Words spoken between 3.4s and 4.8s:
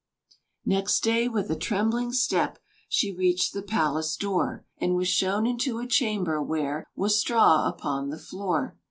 the palace door,